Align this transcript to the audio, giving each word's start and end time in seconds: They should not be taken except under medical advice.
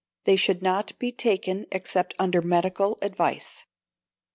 They 0.23 0.35
should 0.35 0.63
not 0.63 0.97
be 0.97 1.11
taken 1.11 1.67
except 1.71 2.15
under 2.17 2.41
medical 2.41 2.97
advice. 3.03 3.67